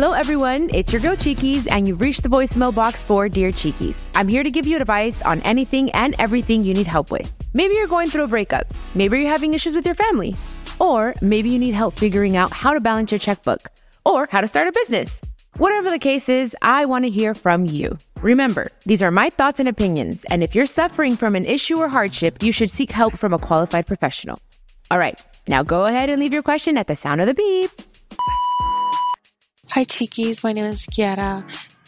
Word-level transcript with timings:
Hello, 0.00 0.14
everyone. 0.14 0.70
It's 0.72 0.94
your 0.94 1.02
girl 1.02 1.14
Chiquis, 1.14 1.66
and 1.66 1.86
you've 1.86 2.00
reached 2.00 2.22
the 2.22 2.30
voicemail 2.30 2.74
box 2.74 3.02
for 3.02 3.28
Dear 3.28 3.52
Chiquis. 3.52 4.08
I'm 4.14 4.28
here 4.28 4.42
to 4.42 4.50
give 4.50 4.66
you 4.66 4.78
advice 4.78 5.20
on 5.20 5.42
anything 5.42 5.90
and 5.90 6.14
everything 6.18 6.64
you 6.64 6.72
need 6.72 6.86
help 6.86 7.10
with. 7.10 7.30
Maybe 7.52 7.74
you're 7.74 7.86
going 7.86 8.08
through 8.08 8.24
a 8.24 8.26
breakup. 8.26 8.64
Maybe 8.94 9.20
you're 9.20 9.28
having 9.28 9.52
issues 9.52 9.74
with 9.74 9.84
your 9.84 9.94
family. 9.94 10.34
Or 10.78 11.12
maybe 11.20 11.50
you 11.50 11.58
need 11.58 11.74
help 11.74 11.98
figuring 11.98 12.38
out 12.38 12.50
how 12.50 12.72
to 12.72 12.80
balance 12.80 13.12
your 13.12 13.18
checkbook 13.18 13.68
or 14.06 14.26
how 14.32 14.40
to 14.40 14.48
start 14.48 14.68
a 14.68 14.72
business. 14.72 15.20
Whatever 15.58 15.90
the 15.90 15.98
case 15.98 16.30
is, 16.30 16.56
I 16.62 16.86
want 16.86 17.04
to 17.04 17.10
hear 17.10 17.34
from 17.34 17.66
you. 17.66 17.98
Remember, 18.22 18.68
these 18.86 19.02
are 19.02 19.10
my 19.10 19.28
thoughts 19.28 19.60
and 19.60 19.68
opinions, 19.68 20.24
and 20.30 20.42
if 20.42 20.54
you're 20.54 20.64
suffering 20.64 21.14
from 21.14 21.36
an 21.36 21.44
issue 21.44 21.76
or 21.76 21.88
hardship, 21.90 22.42
you 22.42 22.52
should 22.52 22.70
seek 22.70 22.90
help 22.90 23.18
from 23.18 23.34
a 23.34 23.38
qualified 23.38 23.86
professional. 23.86 24.40
All 24.90 24.98
right, 24.98 25.22
now 25.46 25.62
go 25.62 25.84
ahead 25.84 26.08
and 26.08 26.20
leave 26.20 26.32
your 26.32 26.42
question 26.42 26.78
at 26.78 26.86
the 26.86 26.96
sound 26.96 27.20
of 27.20 27.26
the 27.26 27.34
beep. 27.34 27.70
Hi, 29.72 29.84
Chiquis. 29.84 30.42
My 30.42 30.52
name 30.52 30.64
is 30.64 30.84
Kiara. 30.86 31.44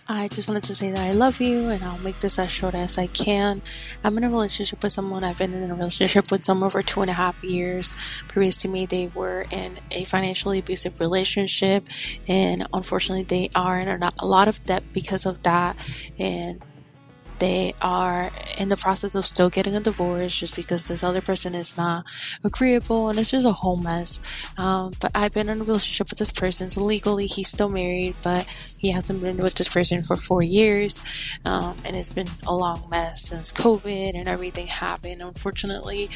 I 0.08 0.28
just 0.28 0.47
wanted 0.47 0.62
to 0.64 0.75
say 0.75 0.92
that 0.92 1.00
I 1.00 1.11
love 1.14 1.41
you 1.41 1.69
and 1.69 1.83
I'll 1.83 1.98
make 1.98 2.20
this 2.20 2.38
as 2.38 2.48
short 2.48 2.77
as 2.77 2.97
I 2.97 3.08
can. 3.08 3.61
I'm 4.05 4.16
in 4.16 4.22
a 4.22 4.30
relationship 4.30 4.84
with 4.84 4.92
someone. 4.92 5.25
I've 5.25 5.38
been 5.38 5.52
in 5.52 5.69
a 5.69 5.75
relationship 5.75 6.30
with 6.30 6.44
someone 6.44 6.70
for 6.70 6.84
two 6.84 7.00
and 7.00 7.10
a 7.10 7.15
half 7.15 7.42
years. 7.42 7.92
Previous 8.28 8.56
to 8.59 8.69
me, 8.69 8.87
they 8.87 9.09
were 9.16 9.47
in 9.50 9.81
a 9.91 10.04
financially 10.04 10.60
abusive 10.60 11.00
relationship, 11.00 11.88
and 12.28 12.69
unfortunately, 12.72 13.25
they 13.25 13.50
are 13.56 13.81
in 13.81 13.88
a 13.88 14.26
lot 14.26 14.47
of 14.47 14.62
debt 14.65 14.84
because 14.92 15.26
of 15.26 15.42
that. 15.42 15.75
And 16.21 16.62
they 17.42 17.75
are 17.82 18.30
in 18.56 18.69
the 18.69 18.76
process 18.76 19.16
of 19.16 19.26
still 19.26 19.50
getting 19.50 19.75
a 19.75 19.80
divorce 19.80 20.38
just 20.38 20.54
because 20.54 20.86
this 20.86 21.03
other 21.03 21.20
person 21.20 21.56
is 21.56 21.76
not 21.76 22.06
agreeable 22.44 23.08
and 23.08 23.19
it's 23.19 23.32
just 23.32 23.44
a 23.44 23.50
whole 23.50 23.82
mess. 23.82 24.20
Um, 24.56 24.92
but 25.00 25.10
I've 25.12 25.34
been 25.34 25.48
in 25.48 25.60
a 25.60 25.64
relationship 25.64 26.08
with 26.10 26.20
this 26.20 26.30
person, 26.30 26.70
so 26.70 26.84
legally 26.84 27.26
he's 27.26 27.48
still 27.48 27.69
married, 27.69 28.14
but 28.22 28.47
he 28.78 28.92
hasn't 28.92 29.22
been 29.22 29.38
with 29.38 29.56
this 29.56 29.69
person 29.69 30.04
for 30.04 30.16
four 30.16 30.44
years. 30.44 31.03
Um, 31.44 31.75
and 31.84 31.97
it's 31.97 32.12
been 32.12 32.28
a 32.47 32.54
long 32.54 32.86
mess 32.88 33.26
since 33.26 33.53
COVID 33.53 34.14
and 34.14 34.28
everything 34.28 34.69
happened, 34.69 35.20
unfortunately. 35.20 36.10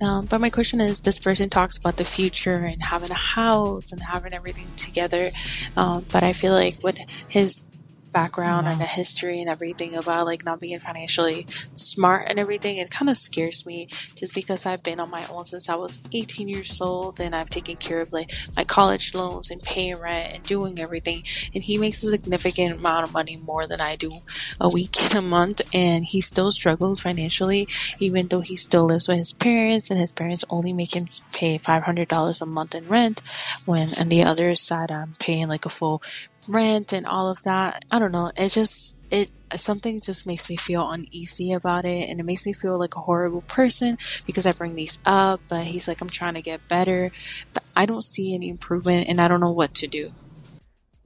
Um, 0.00 0.26
but 0.26 0.40
my 0.40 0.50
question 0.50 0.80
is 0.80 0.98
this 0.98 1.20
person 1.20 1.48
talks 1.48 1.78
about 1.78 1.96
the 1.96 2.04
future 2.04 2.64
and 2.64 2.82
having 2.82 3.12
a 3.12 3.14
house 3.14 3.92
and 3.92 4.00
having 4.00 4.34
everything 4.34 4.66
together. 4.74 5.30
Um, 5.76 6.06
but 6.10 6.24
I 6.24 6.32
feel 6.32 6.54
like 6.54 6.82
with 6.82 6.98
his 7.28 7.68
background 8.12 8.66
and 8.68 8.80
a 8.80 8.84
mm-hmm. 8.84 8.96
history 8.96 9.40
and 9.40 9.48
everything 9.48 9.94
about 9.94 10.26
like 10.26 10.44
not 10.44 10.60
being 10.60 10.78
financially 10.78 11.46
smart 11.48 12.24
and 12.28 12.38
everything, 12.38 12.76
it 12.76 12.90
kind 12.90 13.08
of 13.08 13.16
scares 13.16 13.66
me 13.66 13.86
just 14.14 14.34
because 14.34 14.66
I've 14.66 14.82
been 14.82 15.00
on 15.00 15.10
my 15.10 15.26
own 15.26 15.44
since 15.44 15.68
I 15.68 15.74
was 15.74 15.98
18 16.12 16.48
years 16.48 16.80
old 16.80 17.20
and 17.20 17.34
I've 17.34 17.50
taken 17.50 17.76
care 17.76 17.98
of 17.98 18.12
like 18.12 18.32
my 18.56 18.64
college 18.64 19.14
loans 19.14 19.50
and 19.50 19.62
paying 19.62 19.98
rent 19.98 20.34
and 20.34 20.44
doing 20.44 20.78
everything. 20.78 21.24
And 21.54 21.64
he 21.64 21.78
makes 21.78 22.02
a 22.02 22.10
significant 22.10 22.78
amount 22.78 23.04
of 23.04 23.12
money 23.12 23.36
more 23.36 23.66
than 23.66 23.80
I 23.80 23.96
do 23.96 24.18
a 24.60 24.68
week 24.68 25.00
and 25.02 25.14
a 25.24 25.28
month, 25.28 25.62
and 25.72 26.04
he 26.04 26.20
still 26.20 26.50
struggles 26.50 27.00
financially, 27.00 27.68
even 27.98 28.28
though 28.28 28.40
he 28.40 28.56
still 28.56 28.84
lives 28.84 29.08
with 29.08 29.18
his 29.18 29.32
parents 29.32 29.90
and 29.90 29.98
his 29.98 30.12
parents 30.12 30.44
only 30.50 30.72
make 30.72 30.94
him 30.94 31.06
pay 31.32 31.58
$500 31.58 32.40
a 32.40 32.46
month 32.46 32.74
in 32.74 32.88
rent 32.88 33.22
when 33.64 33.88
on 34.00 34.08
the 34.08 34.22
other 34.22 34.54
side 34.54 34.90
I'm 34.90 35.14
paying 35.18 35.48
like 35.48 35.66
a 35.66 35.70
full 35.70 36.02
rent 36.48 36.92
and 36.92 37.06
all 37.06 37.30
of 37.30 37.42
that. 37.44 37.84
I 37.90 37.98
don't 37.98 38.12
know. 38.12 38.32
It 38.36 38.50
just 38.50 38.96
it 39.10 39.30
something 39.54 40.00
just 40.00 40.26
makes 40.26 40.48
me 40.48 40.56
feel 40.56 40.90
uneasy 40.90 41.52
about 41.52 41.84
it 41.84 42.08
and 42.08 42.18
it 42.18 42.24
makes 42.24 42.46
me 42.46 42.52
feel 42.52 42.78
like 42.78 42.96
a 42.96 43.00
horrible 43.00 43.42
person 43.42 43.98
because 44.26 44.46
I 44.46 44.52
bring 44.52 44.74
these 44.74 44.98
up, 45.04 45.40
but 45.48 45.64
he's 45.64 45.86
like 45.86 46.00
I'm 46.00 46.08
trying 46.08 46.34
to 46.34 46.42
get 46.42 46.66
better, 46.68 47.10
but 47.52 47.62
I 47.76 47.86
don't 47.86 48.04
see 48.04 48.34
any 48.34 48.48
improvement 48.48 49.08
and 49.08 49.20
I 49.20 49.28
don't 49.28 49.40
know 49.40 49.52
what 49.52 49.74
to 49.74 49.86
do. 49.86 50.12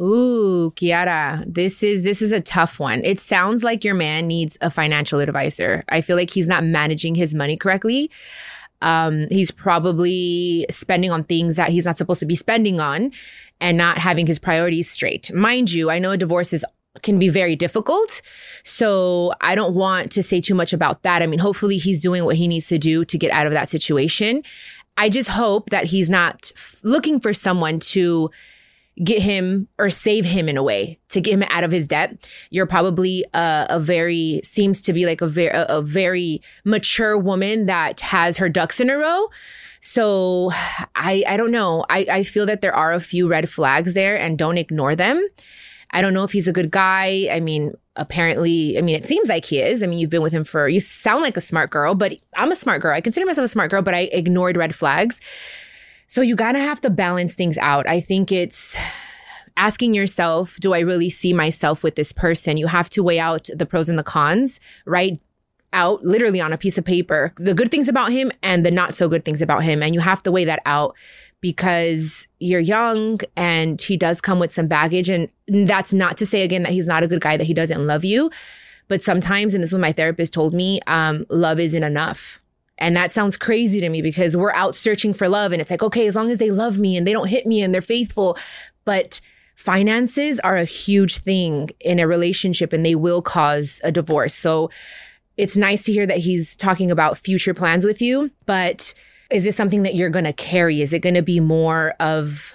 Ooh, 0.00 0.72
Kiara, 0.76 1.42
this 1.46 1.82
is 1.82 2.02
this 2.02 2.20
is 2.20 2.30
a 2.30 2.40
tough 2.40 2.78
one. 2.78 3.02
It 3.02 3.18
sounds 3.18 3.64
like 3.64 3.82
your 3.82 3.94
man 3.94 4.26
needs 4.26 4.58
a 4.60 4.70
financial 4.70 5.20
advisor. 5.20 5.84
I 5.88 6.02
feel 6.02 6.16
like 6.16 6.30
he's 6.30 6.46
not 6.46 6.64
managing 6.64 7.14
his 7.14 7.34
money 7.34 7.56
correctly. 7.56 8.10
Um, 8.82 9.26
he's 9.30 9.50
probably 9.50 10.66
spending 10.70 11.10
on 11.10 11.24
things 11.24 11.56
that 11.56 11.70
he's 11.70 11.84
not 11.84 11.98
supposed 11.98 12.20
to 12.20 12.26
be 12.26 12.36
spending 12.36 12.80
on 12.80 13.12
and 13.60 13.76
not 13.78 13.98
having 13.98 14.26
his 14.26 14.38
priorities 14.38 14.90
straight. 14.90 15.32
Mind 15.32 15.72
you, 15.72 15.90
I 15.90 15.98
know 15.98 16.12
a 16.12 16.16
divorce 16.16 16.52
is 16.52 16.64
can 17.02 17.18
be 17.18 17.28
very 17.28 17.56
difficult. 17.56 18.22
So 18.64 19.32
I 19.40 19.54
don't 19.54 19.74
want 19.74 20.10
to 20.12 20.22
say 20.22 20.40
too 20.40 20.54
much 20.54 20.72
about 20.72 21.02
that. 21.02 21.22
I 21.22 21.26
mean, 21.26 21.38
hopefully 21.38 21.76
he's 21.76 22.00
doing 22.00 22.24
what 22.24 22.36
he 22.36 22.48
needs 22.48 22.68
to 22.68 22.78
do 22.78 23.04
to 23.04 23.18
get 23.18 23.30
out 23.30 23.46
of 23.46 23.52
that 23.52 23.70
situation. 23.70 24.42
I 24.96 25.08
just 25.10 25.28
hope 25.28 25.70
that 25.70 25.84
he's 25.84 26.08
not 26.08 26.52
looking 26.82 27.20
for 27.20 27.34
someone 27.34 27.80
to 27.80 28.30
get 29.04 29.20
him 29.20 29.68
or 29.78 29.90
save 29.90 30.24
him 30.24 30.48
in 30.48 30.56
a 30.56 30.62
way 30.62 30.98
to 31.10 31.20
get 31.20 31.34
him 31.34 31.42
out 31.48 31.64
of 31.64 31.70
his 31.70 31.86
debt. 31.86 32.16
You're 32.50 32.66
probably 32.66 33.24
a, 33.34 33.66
a 33.70 33.80
very 33.80 34.40
seems 34.42 34.80
to 34.82 34.92
be 34.92 35.04
like 35.06 35.20
a 35.20 35.28
very 35.28 35.50
a 35.52 35.82
very 35.82 36.40
mature 36.64 37.18
woman 37.18 37.66
that 37.66 38.00
has 38.00 38.36
her 38.38 38.48
ducks 38.48 38.80
in 38.80 38.90
a 38.90 38.96
row. 38.96 39.28
So 39.80 40.50
I 40.94 41.24
I 41.26 41.36
don't 41.36 41.50
know. 41.50 41.84
I, 41.90 42.06
I 42.10 42.22
feel 42.22 42.46
that 42.46 42.60
there 42.60 42.74
are 42.74 42.92
a 42.92 43.00
few 43.00 43.28
red 43.28 43.48
flags 43.48 43.94
there 43.94 44.18
and 44.18 44.38
don't 44.38 44.58
ignore 44.58 44.96
them. 44.96 45.26
I 45.90 46.02
don't 46.02 46.14
know 46.14 46.24
if 46.24 46.32
he's 46.32 46.48
a 46.48 46.52
good 46.52 46.70
guy. 46.70 47.28
I 47.30 47.40
mean, 47.40 47.72
apparently, 47.94 48.76
I 48.76 48.82
mean, 48.82 48.96
it 48.96 49.04
seems 49.04 49.28
like 49.28 49.44
he 49.44 49.60
is. 49.60 49.82
I 49.82 49.86
mean, 49.86 49.98
you've 49.98 50.10
been 50.10 50.22
with 50.22 50.32
him 50.32 50.44
for, 50.44 50.68
you 50.68 50.80
sound 50.80 51.22
like 51.22 51.36
a 51.36 51.40
smart 51.40 51.70
girl, 51.70 51.94
but 51.94 52.12
I'm 52.36 52.50
a 52.50 52.56
smart 52.56 52.82
girl. 52.82 52.94
I 52.94 53.00
consider 53.00 53.24
myself 53.24 53.44
a 53.44 53.48
smart 53.48 53.70
girl, 53.70 53.82
but 53.82 53.94
I 53.94 54.00
ignored 54.12 54.56
red 54.56 54.74
flags. 54.74 55.20
So 56.06 56.22
you 56.22 56.36
gotta 56.36 56.60
have 56.60 56.80
to 56.82 56.90
balance 56.90 57.34
things 57.34 57.58
out. 57.58 57.88
I 57.88 58.00
think 58.00 58.30
it's 58.32 58.76
asking 59.56 59.94
yourself, 59.94 60.56
do 60.60 60.74
I 60.74 60.80
really 60.80 61.10
see 61.10 61.32
myself 61.32 61.82
with 61.82 61.96
this 61.96 62.12
person? 62.12 62.56
You 62.56 62.66
have 62.66 62.90
to 62.90 63.02
weigh 63.02 63.18
out 63.18 63.48
the 63.54 63.66
pros 63.66 63.88
and 63.88 63.98
the 63.98 64.04
cons, 64.04 64.60
right? 64.84 65.20
out 65.72 66.02
literally 66.02 66.40
on 66.40 66.52
a 66.52 66.58
piece 66.58 66.78
of 66.78 66.84
paper 66.84 67.32
the 67.36 67.52
good 67.52 67.70
things 67.70 67.88
about 67.88 68.10
him 68.10 68.32
and 68.42 68.64
the 68.64 68.70
not 68.70 68.94
so 68.96 69.08
good 69.08 69.24
things 69.24 69.42
about 69.42 69.62
him. 69.62 69.82
And 69.82 69.94
you 69.94 70.00
have 70.00 70.22
to 70.24 70.32
weigh 70.32 70.46
that 70.46 70.62
out 70.64 70.96
because 71.40 72.26
you're 72.40 72.60
young 72.60 73.20
and 73.36 73.80
he 73.80 73.96
does 73.96 74.20
come 74.20 74.38
with 74.38 74.52
some 74.52 74.66
baggage. 74.66 75.08
And 75.08 75.28
that's 75.46 75.92
not 75.92 76.16
to 76.18 76.26
say 76.26 76.42
again 76.42 76.62
that 76.62 76.72
he's 76.72 76.86
not 76.86 77.02
a 77.02 77.08
good 77.08 77.20
guy, 77.20 77.36
that 77.36 77.46
he 77.46 77.54
doesn't 77.54 77.86
love 77.86 78.04
you. 78.04 78.30
But 78.88 79.02
sometimes, 79.02 79.52
and 79.52 79.62
this 79.62 79.70
is 79.70 79.74
what 79.74 79.80
my 79.80 79.92
therapist 79.92 80.32
told 80.32 80.54
me, 80.54 80.80
um, 80.86 81.26
love 81.28 81.58
isn't 81.60 81.82
enough. 81.82 82.40
And 82.78 82.96
that 82.96 83.12
sounds 83.12 83.36
crazy 83.36 83.80
to 83.80 83.88
me 83.88 84.02
because 84.02 84.36
we're 84.36 84.52
out 84.52 84.76
searching 84.76 85.14
for 85.14 85.28
love. 85.28 85.52
And 85.52 85.62
it's 85.62 85.70
like, 85.70 85.82
okay, 85.82 86.06
as 86.06 86.14
long 86.14 86.30
as 86.30 86.38
they 86.38 86.50
love 86.50 86.78
me 86.78 86.96
and 86.96 87.06
they 87.06 87.12
don't 87.12 87.28
hit 87.28 87.46
me 87.46 87.62
and 87.62 87.72
they're 87.72 87.80
faithful. 87.80 88.36
But 88.84 89.20
finances 89.54 90.38
are 90.40 90.56
a 90.56 90.64
huge 90.64 91.18
thing 91.18 91.70
in 91.80 91.98
a 91.98 92.06
relationship 92.06 92.72
and 92.72 92.84
they 92.84 92.94
will 92.94 93.22
cause 93.22 93.80
a 93.82 93.90
divorce. 93.90 94.34
So 94.34 94.70
it's 95.36 95.56
nice 95.56 95.84
to 95.84 95.92
hear 95.92 96.06
that 96.06 96.18
he's 96.18 96.56
talking 96.56 96.90
about 96.90 97.18
future 97.18 97.54
plans 97.54 97.84
with 97.84 98.00
you, 98.00 98.30
but 98.46 98.94
is 99.30 99.44
this 99.44 99.56
something 99.56 99.82
that 99.82 99.94
you're 99.94 100.10
going 100.10 100.24
to 100.24 100.32
carry? 100.32 100.80
Is 100.80 100.92
it 100.92 101.00
going 101.00 101.14
to 101.14 101.22
be 101.22 101.40
more 101.40 101.94
of 102.00 102.54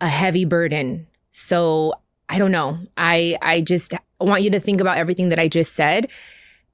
a 0.00 0.08
heavy 0.08 0.44
burden? 0.44 1.06
So 1.30 1.94
I 2.28 2.38
don't 2.38 2.50
know. 2.50 2.78
I 2.96 3.38
I 3.40 3.60
just 3.60 3.94
want 4.20 4.42
you 4.42 4.50
to 4.50 4.60
think 4.60 4.80
about 4.80 4.98
everything 4.98 5.28
that 5.28 5.38
I 5.38 5.48
just 5.48 5.74
said 5.74 6.10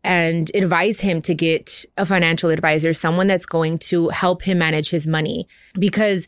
and 0.05 0.51
advise 0.55 1.01
him 1.01 1.23
to 1.23 1.35
get 1.35 1.85
a 1.97 2.05
financial 2.05 2.51
advisor, 2.51 2.93
someone 2.93 3.27
that's 3.27 3.47
going 3.47 3.79
to 3.79 4.09
help 4.09 4.43
him 4.43 4.59
manage 4.59 4.91
his 4.91 5.07
money 5.07 5.47
because 5.79 6.27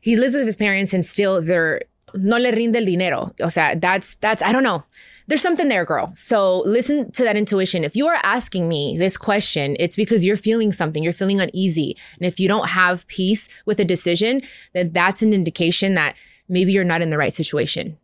he 0.00 0.16
lives 0.16 0.34
with 0.34 0.46
his 0.46 0.56
parents 0.56 0.92
and 0.92 1.06
still 1.06 1.40
they're 1.40 1.82
no 2.14 2.36
le 2.36 2.52
rinde 2.52 2.76
el 2.76 2.84
dinero. 2.84 3.32
O 3.40 3.48
sea, 3.48 3.74
that's 3.74 4.16
that's 4.16 4.42
I 4.42 4.52
don't 4.52 4.62
know. 4.62 4.84
There's 5.28 5.40
something 5.40 5.68
there, 5.68 5.84
girl. 5.84 6.10
So 6.14 6.60
listen 6.60 7.10
to 7.12 7.22
that 7.22 7.36
intuition. 7.36 7.84
If 7.84 7.94
you 7.94 8.08
are 8.08 8.18
asking 8.22 8.68
me 8.68 8.98
this 8.98 9.16
question, 9.16 9.76
it's 9.78 9.94
because 9.96 10.24
you're 10.24 10.36
feeling 10.36 10.72
something. 10.72 11.02
You're 11.02 11.12
feeling 11.12 11.40
uneasy. 11.40 11.96
And 12.18 12.26
if 12.26 12.40
you 12.40 12.48
don't 12.48 12.68
have 12.68 13.06
peace 13.06 13.48
with 13.64 13.78
a 13.78 13.84
decision, 13.84 14.42
then 14.74 14.90
that's 14.92 15.22
an 15.22 15.32
indication 15.32 15.94
that 15.94 16.16
maybe 16.48 16.72
you're 16.72 16.84
not 16.84 17.02
in 17.02 17.10
the 17.10 17.18
right 17.18 17.32
situation. 17.32 17.96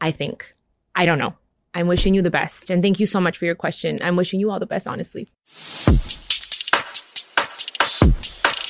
I 0.00 0.10
think. 0.10 0.54
I 0.94 1.06
don't 1.06 1.18
know. 1.18 1.34
I'm 1.74 1.88
wishing 1.88 2.14
you 2.14 2.22
the 2.22 2.30
best. 2.30 2.70
And 2.70 2.82
thank 2.82 3.00
you 3.00 3.06
so 3.06 3.20
much 3.20 3.36
for 3.36 3.44
your 3.46 3.56
question. 3.56 3.98
I'm 4.02 4.14
wishing 4.16 4.38
you 4.38 4.50
all 4.50 4.60
the 4.60 4.66
best, 4.66 4.86
honestly. 4.86 5.28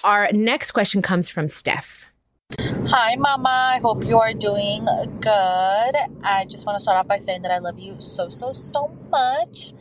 Our 0.02 0.32
next 0.32 0.72
question 0.72 1.02
comes 1.02 1.28
from 1.28 1.48
Steph. 1.48 2.06
Hi, 2.58 3.16
Mama. 3.16 3.72
I 3.74 3.78
hope 3.78 4.04
you 4.04 4.18
are 4.18 4.32
doing 4.32 4.86
good. 5.20 5.94
I 6.22 6.46
just 6.48 6.66
want 6.66 6.76
to 6.76 6.80
start 6.82 6.98
off 6.98 7.06
by 7.06 7.16
saying 7.16 7.42
that 7.42 7.50
I 7.50 7.58
love 7.58 7.78
you 7.78 7.96
so, 7.98 8.28
so, 8.28 8.52
so 8.52 8.88
much. 9.10 9.72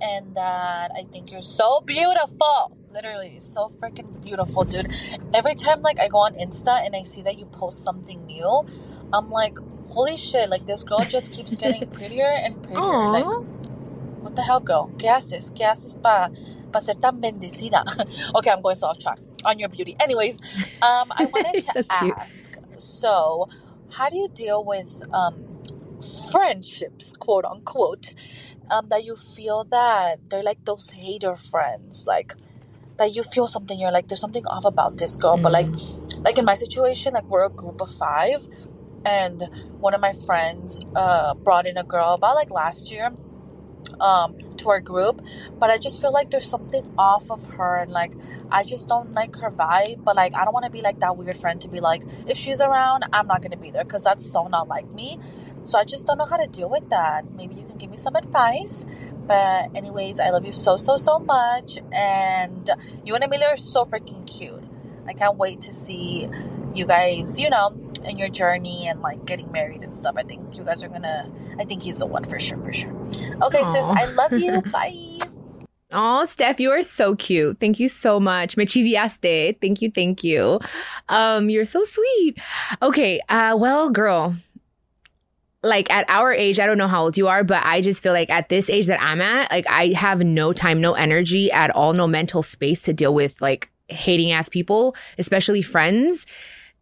And 0.00 0.34
that 0.34 0.92
I 0.96 1.02
think 1.12 1.30
you're 1.30 1.42
so 1.42 1.80
beautiful. 1.82 2.76
Literally, 2.92 3.38
so 3.38 3.68
freaking 3.68 4.22
beautiful, 4.22 4.64
dude. 4.64 4.92
Every 5.34 5.54
time, 5.54 5.82
like, 5.82 6.00
I 6.00 6.08
go 6.08 6.18
on 6.18 6.34
Insta 6.34 6.84
and 6.84 6.96
I 6.96 7.02
see 7.02 7.22
that 7.22 7.38
you 7.38 7.46
post 7.46 7.84
something 7.84 8.26
new, 8.26 8.66
I'm 9.12 9.30
like, 9.30 9.56
holy 9.90 10.16
shit, 10.16 10.48
like 10.48 10.66
this 10.66 10.84
girl 10.84 11.00
just 11.00 11.32
keeps 11.32 11.54
getting 11.54 11.88
prettier 11.96 12.30
and 12.30 12.62
prettier. 12.62 12.80
Aww. 12.80 13.12
Like, 13.12 13.46
what 14.22 14.36
the 14.36 14.42
hell, 14.42 14.60
girl? 14.60 14.90
¿Qué 14.96 15.08
haces? 15.08 15.52
¿Qué 15.52 15.64
haces 15.64 16.00
para 16.00 16.30
pa 16.72 16.80
ser 16.80 16.94
tan 16.94 17.20
bendecida? 17.20 17.84
okay, 18.34 18.50
I'm 18.50 18.62
going 18.62 18.76
so 18.76 18.88
off 18.88 18.98
track 18.98 19.18
on 19.44 19.58
your 19.58 19.68
beauty. 19.68 19.96
Anyways, 20.00 20.40
um, 20.82 21.12
I 21.12 21.24
wanted 21.32 21.62
to 21.62 21.72
so 21.72 21.84
ask. 21.90 22.56
So, 22.76 23.48
how 23.90 24.08
do 24.08 24.16
you 24.16 24.28
deal 24.28 24.64
with 24.64 25.02
um, 25.12 25.60
friendships, 26.30 27.12
quote 27.12 27.44
unquote, 27.44 28.14
um, 28.70 28.88
that 28.88 29.04
you 29.04 29.16
feel 29.16 29.64
that 29.64 30.30
they're 30.30 30.42
like 30.42 30.64
those 30.64 30.90
hater 30.90 31.34
friends, 31.36 32.06
like 32.06 32.32
that 32.98 33.16
you 33.16 33.22
feel 33.22 33.46
something. 33.46 33.78
You're 33.80 33.90
like, 33.90 34.08
there's 34.08 34.20
something 34.20 34.46
off 34.46 34.64
about 34.64 34.98
this 34.98 35.16
girl, 35.16 35.36
but 35.36 35.52
like, 35.52 35.68
like 36.18 36.38
in 36.38 36.44
my 36.44 36.54
situation, 36.54 37.14
like 37.14 37.24
we're 37.24 37.44
a 37.44 37.50
group 37.50 37.80
of 37.80 37.90
five, 37.92 38.46
and 39.04 39.42
one 39.80 39.94
of 39.94 40.00
my 40.00 40.12
friends 40.12 40.80
uh, 40.96 41.34
brought 41.34 41.66
in 41.66 41.76
a 41.76 41.84
girl 41.84 42.14
about 42.14 42.34
like 42.34 42.50
last 42.50 42.90
year 42.90 43.12
um 44.00 44.36
to 44.56 44.70
our 44.70 44.80
group 44.80 45.20
but 45.58 45.70
i 45.70 45.76
just 45.76 46.00
feel 46.00 46.12
like 46.12 46.30
there's 46.30 46.46
something 46.48 46.92
off 46.98 47.30
of 47.30 47.44
her 47.54 47.78
and 47.78 47.90
like 47.92 48.12
i 48.50 48.62
just 48.62 48.88
don't 48.88 49.12
like 49.12 49.34
her 49.36 49.50
vibe 49.50 50.02
but 50.04 50.16
like 50.16 50.34
i 50.34 50.44
don't 50.44 50.54
want 50.54 50.64
to 50.64 50.70
be 50.70 50.80
like 50.80 50.98
that 51.00 51.16
weird 51.16 51.36
friend 51.36 51.60
to 51.60 51.68
be 51.68 51.80
like 51.80 52.02
if 52.26 52.36
she's 52.36 52.60
around 52.60 53.04
i'm 53.12 53.26
not 53.26 53.42
to 53.42 53.58
be 53.58 53.70
there 53.70 53.84
because 53.84 54.04
that's 54.04 54.24
so 54.30 54.46
not 54.48 54.68
like 54.68 54.88
me. 54.92 55.18
So 55.62 55.78
i 55.78 55.84
just 55.84 56.06
don't 56.06 56.18
know 56.18 56.24
how 56.24 56.36
to 56.36 56.46
deal 56.46 56.70
with 56.70 56.88
that. 56.90 57.30
Maybe 57.36 57.54
you 57.54 57.64
can 57.64 57.76
give 57.76 57.90
me 57.90 57.96
some 57.96 58.16
advice. 58.16 58.86
But 59.26 59.76
anyways 59.76 60.20
i 60.20 60.30
love 60.30 60.44
you 60.44 60.52
so 60.52 60.76
so 60.76 60.96
so 60.96 61.18
much 61.18 61.78
and 61.92 62.68
you 63.04 63.14
and 63.14 63.24
Emilio 63.24 63.48
are 63.48 63.56
so 63.56 63.84
freaking 63.84 64.26
cute. 64.26 64.64
I 65.06 65.12
can't 65.12 65.36
wait 65.36 65.60
to 65.60 65.72
see 65.72 66.28
you 66.74 66.86
guys 66.86 67.38
you 67.38 67.50
know 67.50 67.70
in 68.04 68.18
your 68.18 68.28
journey 68.28 68.86
and 68.88 69.00
like 69.00 69.24
getting 69.24 69.50
married 69.52 69.82
and 69.82 69.94
stuff 69.94 70.14
i 70.16 70.22
think 70.22 70.56
you 70.56 70.64
guys 70.64 70.82
are 70.82 70.88
gonna 70.88 71.30
i 71.58 71.64
think 71.64 71.82
he's 71.82 71.98
the 71.98 72.06
one 72.06 72.24
for 72.24 72.38
sure 72.38 72.56
for 72.58 72.72
sure 72.72 72.94
okay 73.42 73.62
sis 73.64 73.86
i 73.86 74.04
love 74.06 74.32
you 74.32 74.62
bye 74.72 75.18
Oh, 75.92 76.24
Steph, 76.24 76.60
you 76.60 76.70
are 76.70 76.84
so 76.84 77.16
cute. 77.16 77.58
Thank 77.58 77.80
you 77.80 77.88
so 77.88 78.20
much. 78.20 78.56
Me 78.56 78.64
chiviaste. 78.64 79.60
Thank 79.60 79.82
you, 79.82 79.90
thank 79.90 80.22
you. 80.22 80.60
Um, 81.08 81.50
you're 81.50 81.64
so 81.64 81.82
sweet. 81.82 82.38
Okay, 82.80 83.20
uh, 83.28 83.56
well, 83.58 83.90
girl, 83.90 84.36
like 85.62 85.90
at 85.90 86.08
our 86.08 86.32
age, 86.32 86.60
I 86.60 86.66
don't 86.66 86.78
know 86.78 86.86
how 86.86 87.02
old 87.02 87.16
you 87.16 87.28
are, 87.28 87.44
but 87.44 87.62
I 87.64 87.80
just 87.80 88.02
feel 88.02 88.12
like 88.12 88.30
at 88.30 88.48
this 88.48 88.70
age 88.70 88.86
that 88.86 89.02
I'm 89.02 89.20
at, 89.20 89.50
like 89.50 89.66
I 89.68 89.88
have 89.88 90.22
no 90.22 90.52
time, 90.52 90.80
no 90.80 90.92
energy 90.92 91.50
at 91.50 91.70
all, 91.70 91.92
no 91.92 92.06
mental 92.06 92.42
space 92.42 92.82
to 92.82 92.92
deal 92.92 93.12
with 93.12 93.40
like 93.40 93.68
hating 93.88 94.30
ass 94.30 94.48
people, 94.48 94.94
especially 95.18 95.62
friends, 95.62 96.24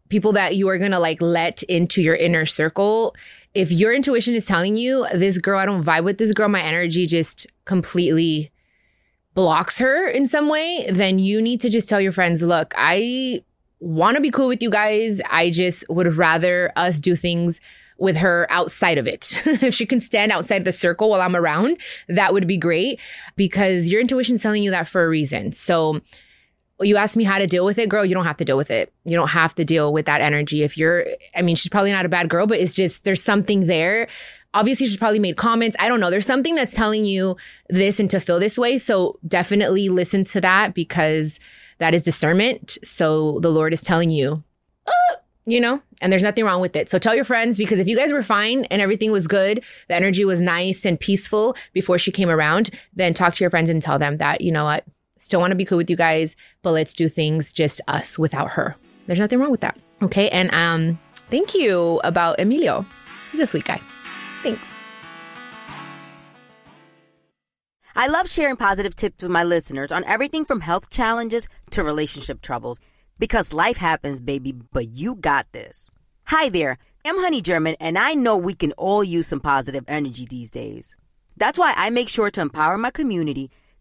people 0.08 0.32
that 0.32 0.56
you 0.56 0.68
are 0.68 0.78
gonna 0.78 1.00
like 1.00 1.20
let 1.20 1.62
into 1.64 2.02
your 2.02 2.16
inner 2.16 2.46
circle. 2.46 3.14
If 3.54 3.70
your 3.72 3.94
intuition 3.94 4.34
is 4.34 4.46
telling 4.46 4.76
you 4.76 5.06
this 5.12 5.38
girl, 5.38 5.58
I 5.58 5.66
don't 5.66 5.82
vibe 5.82 6.04
with 6.04 6.18
this 6.18 6.32
girl, 6.32 6.48
my 6.48 6.62
energy 6.62 7.06
just 7.06 7.46
completely 7.64 8.50
blocks 9.34 9.78
her 9.78 10.08
in 10.08 10.26
some 10.26 10.48
way, 10.48 10.88
then 10.90 11.20
you 11.20 11.40
need 11.40 11.60
to 11.60 11.70
just 11.70 11.88
tell 11.88 12.00
your 12.00 12.10
friends, 12.10 12.42
look, 12.42 12.74
I 12.76 13.44
want 13.80 14.16
to 14.16 14.20
be 14.20 14.32
cool 14.32 14.48
with 14.48 14.62
you 14.62 14.70
guys. 14.70 15.20
I 15.30 15.50
just 15.50 15.88
would 15.88 16.16
rather 16.16 16.72
us 16.74 16.98
do 16.98 17.14
things 17.14 17.60
with 17.98 18.16
her 18.16 18.46
outside 18.50 18.98
of 18.98 19.06
it. 19.06 19.40
if 19.46 19.74
she 19.74 19.86
can 19.86 20.00
stand 20.00 20.32
outside 20.32 20.64
the 20.64 20.72
circle 20.72 21.10
while 21.10 21.20
I'm 21.20 21.36
around, 21.36 21.78
that 22.08 22.32
would 22.32 22.46
be 22.46 22.56
great 22.56 23.00
because 23.36 23.88
your 23.88 24.00
intuition's 24.00 24.42
telling 24.42 24.62
you 24.62 24.70
that 24.70 24.88
for 24.88 25.04
a 25.04 25.08
reason. 25.08 25.52
So 25.52 26.00
you 26.80 26.96
asked 26.96 27.16
me 27.16 27.24
how 27.24 27.38
to 27.38 27.46
deal 27.46 27.64
with 27.64 27.78
it, 27.78 27.88
girl, 27.88 28.04
you 28.04 28.14
don't 28.14 28.24
have 28.24 28.36
to 28.36 28.44
deal 28.44 28.56
with 28.56 28.70
it. 28.70 28.92
You 29.04 29.16
don't 29.16 29.28
have 29.28 29.54
to 29.56 29.64
deal 29.64 29.92
with 29.92 30.06
that 30.06 30.20
energy. 30.20 30.62
If 30.62 30.76
you're, 30.76 31.06
I 31.34 31.42
mean, 31.42 31.56
she's 31.56 31.70
probably 31.70 31.92
not 31.92 32.06
a 32.06 32.08
bad 32.08 32.28
girl, 32.28 32.46
but 32.46 32.60
it's 32.60 32.74
just, 32.74 33.04
there's 33.04 33.22
something 33.22 33.66
there. 33.66 34.08
Obviously, 34.54 34.86
she's 34.86 34.96
probably 34.96 35.18
made 35.18 35.36
comments. 35.36 35.76
I 35.78 35.88
don't 35.88 36.00
know. 36.00 36.10
There's 36.10 36.26
something 36.26 36.54
that's 36.54 36.74
telling 36.74 37.04
you 37.04 37.36
this 37.68 38.00
and 38.00 38.08
to 38.10 38.20
feel 38.20 38.40
this 38.40 38.56
way. 38.56 38.78
So 38.78 39.18
definitely 39.26 39.88
listen 39.88 40.24
to 40.24 40.40
that 40.40 40.74
because 40.74 41.38
that 41.78 41.94
is 41.94 42.02
discernment. 42.02 42.78
So 42.82 43.40
the 43.40 43.50
Lord 43.50 43.72
is 43.72 43.82
telling 43.82 44.10
you, 44.10 44.42
uh, 44.86 45.16
you 45.44 45.60
know, 45.60 45.80
and 46.00 46.12
there's 46.12 46.22
nothing 46.22 46.44
wrong 46.44 46.60
with 46.60 46.76
it. 46.76 46.90
So 46.90 46.98
tell 46.98 47.14
your 47.14 47.24
friends 47.24 47.58
because 47.58 47.80
if 47.80 47.86
you 47.86 47.96
guys 47.96 48.12
were 48.12 48.22
fine 48.22 48.64
and 48.66 48.80
everything 48.80 49.10
was 49.10 49.26
good, 49.26 49.64
the 49.88 49.94
energy 49.94 50.24
was 50.24 50.40
nice 50.40 50.84
and 50.84 50.98
peaceful 50.98 51.56
before 51.72 51.98
she 51.98 52.12
came 52.12 52.30
around, 52.30 52.70
then 52.94 53.14
talk 53.14 53.34
to 53.34 53.44
your 53.44 53.50
friends 53.50 53.70
and 53.70 53.82
tell 53.82 53.98
them 53.98 54.18
that, 54.18 54.40
you 54.40 54.52
know 54.52 54.64
what, 54.64 54.84
still 55.18 55.40
want 55.40 55.50
to 55.50 55.56
be 55.56 55.64
cool 55.64 55.78
with 55.78 55.90
you 55.90 55.96
guys, 55.96 56.36
but 56.62 56.72
let's 56.72 56.94
do 56.94 57.08
things 57.08 57.52
just 57.52 57.80
us 57.88 58.18
without 58.18 58.50
her. 58.52 58.76
There's 59.06 59.18
nothing 59.18 59.38
wrong 59.38 59.50
with 59.50 59.60
that. 59.60 59.78
Okay. 60.02 60.28
And 60.30 60.52
um, 60.52 60.98
thank 61.30 61.54
you 61.54 62.00
about 62.04 62.40
Emilio. 62.40 62.86
He's 63.30 63.40
a 63.40 63.46
sweet 63.46 63.64
guy. 63.64 63.80
Thanks. 64.42 64.74
I 67.96 68.06
love 68.06 68.30
sharing 68.30 68.56
positive 68.56 68.94
tips 68.94 69.22
with 69.22 69.32
my 69.32 69.42
listeners 69.42 69.90
on 69.90 70.04
everything 70.04 70.44
from 70.44 70.60
health 70.60 70.88
challenges 70.88 71.48
to 71.70 71.82
relationship 71.82 72.40
troubles 72.40 72.78
because 73.18 73.52
life 73.52 73.76
happens, 73.76 74.20
baby, 74.20 74.52
but 74.52 74.90
you 74.90 75.16
got 75.16 75.50
this. 75.50 75.90
Hi 76.26 76.48
there, 76.48 76.78
I'm 77.04 77.18
Honey 77.18 77.40
German, 77.40 77.74
and 77.80 77.98
I 77.98 78.14
know 78.14 78.36
we 78.36 78.54
can 78.54 78.70
all 78.72 79.02
use 79.02 79.26
some 79.26 79.40
positive 79.40 79.84
energy 79.88 80.26
these 80.26 80.52
days. 80.52 80.94
That's 81.36 81.58
why 81.58 81.74
I 81.76 81.90
make 81.90 82.08
sure 82.08 82.30
to 82.30 82.40
empower 82.40 82.78
my 82.78 82.90
community 82.90 83.50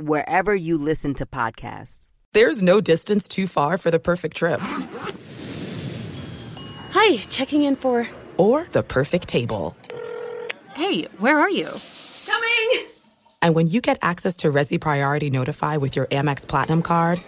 wherever 0.00 0.54
you 0.54 0.76
listen 0.78 1.14
to 1.14 1.26
podcasts. 1.26 2.08
There's 2.32 2.62
no 2.62 2.80
distance 2.80 3.26
too 3.28 3.46
far 3.46 3.76
for 3.78 3.90
the 3.90 3.98
perfect 3.98 4.36
trip. 4.36 4.60
Hi, 6.92 7.16
checking 7.28 7.62
in 7.62 7.76
for. 7.76 8.06
Or 8.36 8.66
the 8.72 8.82
perfect 8.82 9.28
table. 9.28 9.76
Hey, 10.74 11.04
where 11.18 11.38
are 11.38 11.50
you? 11.50 11.68
Coming! 12.26 12.86
And 13.42 13.54
when 13.54 13.66
you 13.68 13.80
get 13.80 13.98
access 14.02 14.36
to 14.38 14.52
Resy 14.52 14.80
Priority 14.80 15.30
Notify 15.30 15.76
with 15.76 15.96
your 15.96 16.06
Amex 16.06 16.46
Platinum 16.46 16.82
card, 16.82 17.20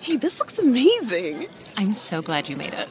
Hey, 0.00 0.16
this 0.16 0.38
looks 0.38 0.58
amazing! 0.58 1.46
I'm 1.76 1.92
so 1.92 2.22
glad 2.22 2.48
you 2.48 2.56
made 2.56 2.74
it. 2.74 2.88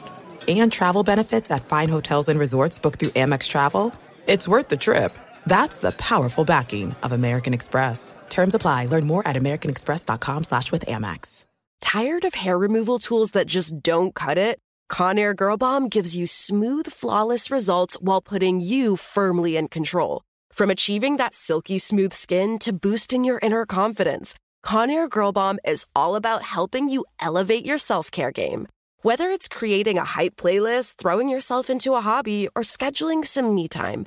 and 0.48 0.72
travel 0.72 1.02
benefits 1.04 1.50
at 1.50 1.64
fine 1.64 1.88
hotels 1.88 2.28
and 2.28 2.38
resorts 2.38 2.78
booked 2.78 2.98
through 2.98 3.10
Amex 3.10 3.48
Travel, 3.48 3.92
it's 4.26 4.48
worth 4.48 4.68
the 4.68 4.76
trip. 4.76 5.16
That's 5.46 5.80
the 5.80 5.92
powerful 5.92 6.44
backing 6.44 6.94
of 7.02 7.12
American 7.12 7.54
Express. 7.54 8.14
Terms 8.30 8.54
apply. 8.54 8.86
Learn 8.86 9.06
more 9.06 9.26
at 9.26 9.36
americanexpress.com 9.36 10.44
slash 10.44 10.72
with 10.72 10.86
Amex. 10.86 11.44
Tired 11.80 12.24
of 12.24 12.34
hair 12.34 12.56
removal 12.56 12.98
tools 12.98 13.32
that 13.32 13.46
just 13.46 13.82
don't 13.82 14.14
cut 14.14 14.38
it? 14.38 14.58
Conair 14.90 15.34
Girl 15.34 15.56
Bomb 15.56 15.88
gives 15.88 16.14
you 16.14 16.26
smooth, 16.26 16.86
flawless 16.86 17.50
results 17.50 17.96
while 18.00 18.20
putting 18.20 18.60
you 18.60 18.96
firmly 18.96 19.56
in 19.56 19.68
control. 19.68 20.22
From 20.52 20.70
achieving 20.70 21.16
that 21.16 21.34
silky 21.34 21.78
smooth 21.78 22.12
skin 22.12 22.58
to 22.60 22.72
boosting 22.72 23.24
your 23.24 23.38
inner 23.42 23.66
confidence, 23.66 24.34
Conair 24.64 25.08
Girl 25.08 25.32
Bomb 25.32 25.58
is 25.64 25.86
all 25.96 26.14
about 26.14 26.42
helping 26.42 26.88
you 26.88 27.04
elevate 27.18 27.64
your 27.64 27.78
self-care 27.78 28.30
game. 28.30 28.68
Whether 29.00 29.30
it's 29.30 29.48
creating 29.48 29.98
a 29.98 30.04
hype 30.04 30.36
playlist, 30.36 30.96
throwing 30.96 31.28
yourself 31.28 31.68
into 31.68 31.94
a 31.94 32.02
hobby, 32.02 32.48
or 32.54 32.62
scheduling 32.62 33.24
some 33.24 33.54
me 33.54 33.66
time, 33.66 34.06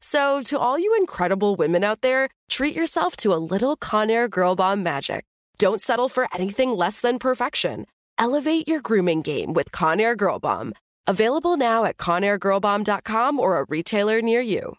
So, 0.00 0.42
to 0.44 0.58
all 0.58 0.78
you 0.78 0.94
incredible 0.96 1.56
women 1.56 1.84
out 1.84 2.02
there, 2.02 2.28
treat 2.48 2.74
yourself 2.74 3.16
to 3.18 3.32
a 3.32 3.42
little 3.52 3.76
Conair 3.76 4.30
Girl 4.30 4.54
Bomb 4.54 4.82
magic. 4.82 5.24
Don't 5.58 5.82
settle 5.82 6.08
for 6.08 6.28
anything 6.32 6.70
less 6.70 7.00
than 7.00 7.18
perfection. 7.18 7.86
Elevate 8.18 8.68
your 8.68 8.80
grooming 8.80 9.22
game 9.22 9.54
with 9.54 9.72
Conair 9.72 10.16
Girl 10.16 10.38
Bomb. 10.38 10.72
Available 11.06 11.56
now 11.56 11.84
at 11.84 11.96
ConairGirlBomb.com 11.96 13.40
or 13.40 13.60
a 13.60 13.64
retailer 13.68 14.20
near 14.20 14.40
you. 14.40 14.74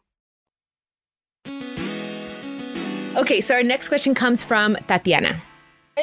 Okay, 3.18 3.42
so 3.42 3.56
our 3.56 3.64
next 3.64 3.90
question 3.90 4.14
comes 4.14 4.44
from 4.44 4.78
Tatiana. 4.88 5.42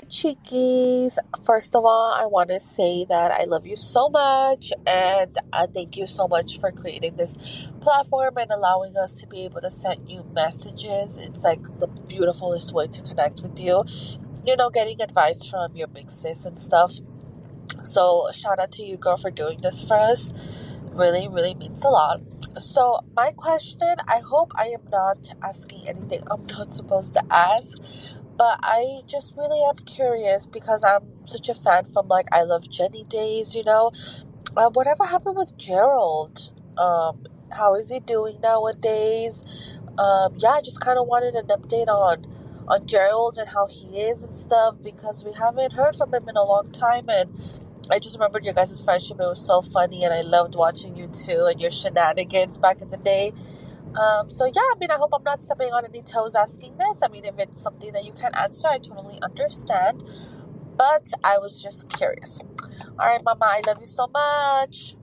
Chiquis. 0.08 1.18
First 1.44 1.74
of 1.74 1.84
all, 1.84 2.12
I 2.12 2.26
want 2.26 2.50
to 2.50 2.60
say 2.60 3.04
that 3.08 3.30
I 3.32 3.44
love 3.44 3.66
you 3.66 3.76
so 3.76 4.08
much 4.08 4.72
and 4.86 5.36
I 5.52 5.66
thank 5.66 5.96
you 5.96 6.06
so 6.06 6.28
much 6.28 6.58
for 6.60 6.72
creating 6.72 7.16
this 7.16 7.36
platform 7.80 8.36
and 8.38 8.50
allowing 8.50 8.96
us 8.96 9.14
to 9.20 9.26
be 9.26 9.44
able 9.44 9.60
to 9.62 9.70
send 9.70 10.08
you 10.08 10.24
messages. 10.34 11.18
It's 11.18 11.44
like 11.44 11.62
the 11.78 11.88
beautifulest 11.88 12.72
way 12.72 12.88
to 12.88 13.02
connect 13.02 13.42
with 13.42 13.58
you. 13.60 13.82
You 14.46 14.56
know, 14.56 14.70
getting 14.70 15.02
advice 15.02 15.44
from 15.44 15.76
your 15.76 15.88
big 15.88 16.10
sis 16.10 16.46
and 16.46 16.58
stuff. 16.58 16.94
So, 17.82 18.28
shout 18.34 18.58
out 18.58 18.72
to 18.72 18.84
you, 18.84 18.96
girl, 18.96 19.16
for 19.16 19.30
doing 19.30 19.58
this 19.62 19.82
for 19.82 19.96
us. 19.98 20.34
Really, 20.92 21.28
really 21.28 21.54
means 21.54 21.84
a 21.84 21.88
lot. 21.88 22.20
So, 22.58 23.00
my 23.16 23.32
question 23.32 23.96
I 24.08 24.20
hope 24.20 24.52
I 24.56 24.68
am 24.68 24.82
not 24.90 25.30
asking 25.42 25.88
anything 25.88 26.22
I'm 26.30 26.46
not 26.46 26.72
supposed 26.72 27.12
to 27.14 27.22
ask, 27.30 27.78
but 28.36 28.60
I 28.62 29.02
just 29.06 29.34
really 29.36 29.62
am 29.62 29.76
curious 29.86 30.46
because 30.46 30.84
I'm 30.84 31.26
such 31.26 31.48
a 31.48 31.54
fan 31.54 31.86
from 31.86 32.08
like 32.08 32.28
I 32.32 32.42
Love 32.42 32.64
Jenni 32.64 33.08
days, 33.08 33.54
you 33.54 33.64
know. 33.64 33.92
Uh, 34.56 34.70
whatever 34.70 35.04
happened 35.04 35.36
with 35.36 35.56
Gerald? 35.58 36.50
Um, 36.78 37.24
how 37.52 37.74
is 37.76 37.90
he 37.90 38.00
doing 38.00 38.40
nowadays? 38.42 39.44
Um, 39.98 40.34
yeah, 40.38 40.50
I 40.50 40.60
just 40.62 40.80
kind 40.80 40.98
of 40.98 41.06
wanted 41.06 41.34
an 41.34 41.46
update 41.48 41.88
on 41.88 42.26
on 42.68 42.86
Gerald 42.86 43.38
and 43.38 43.48
how 43.48 43.66
he 43.68 44.00
is 44.00 44.24
and 44.24 44.36
stuff 44.38 44.76
because 44.82 45.24
we 45.24 45.32
haven't 45.34 45.72
heard 45.74 45.96
from 45.96 46.14
him 46.14 46.28
in 46.28 46.36
a 46.36 46.44
long 46.44 46.72
time 46.72 47.08
and 47.08 47.30
I 47.90 48.00
just 48.00 48.16
remembered 48.16 48.44
your 48.44 48.54
guys' 48.54 48.82
friendship. 48.82 49.20
It 49.20 49.26
was 49.26 49.46
so 49.46 49.62
funny, 49.62 50.04
and 50.04 50.12
I 50.12 50.22
loved 50.22 50.56
watching 50.56 50.96
you 50.96 51.06
two 51.08 51.44
and 51.44 51.60
your 51.60 51.70
shenanigans 51.70 52.58
back 52.58 52.80
in 52.82 52.90
the 52.90 52.96
day. 52.96 53.32
Um, 53.98 54.28
so 54.28 54.46
yeah, 54.46 54.52
I 54.54 54.74
mean, 54.78 54.90
I 54.90 54.96
hope 54.96 55.10
I'm 55.14 55.24
not 55.24 55.42
stepping 55.42 55.72
on 55.72 55.84
any 55.84 56.02
toes 56.02 56.34
asking 56.34 56.76
this. 56.76 57.02
I 57.02 57.08
mean, 57.08 57.24
if 57.24 57.38
it's 57.38 57.60
something 57.60 57.92
that 57.92 58.04
you 58.04 58.12
can't 58.12 58.36
answer, 58.36 58.68
I 58.68 58.78
totally 58.78 59.18
understand. 59.22 60.02
But 60.76 61.10
I 61.24 61.38
was 61.38 61.62
just 61.62 61.88
curious. 61.88 62.40
All 62.98 63.06
right, 63.06 63.22
Mama, 63.24 63.44
I 63.44 63.62
love 63.66 63.78
you 63.80 63.86
so 63.86 64.06
much. 64.08 64.94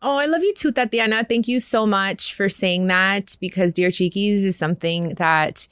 Oh, 0.00 0.16
I 0.16 0.26
love 0.26 0.42
you 0.44 0.54
too, 0.54 0.70
Tatiana. 0.70 1.24
Thank 1.24 1.48
you 1.48 1.58
so 1.58 1.84
much 1.84 2.32
for 2.32 2.48
saying 2.48 2.86
that 2.86 3.36
because 3.40 3.74
Dear 3.74 3.90
Chiquis 3.90 4.44
is 4.44 4.56
something 4.56 5.14
that 5.16 5.66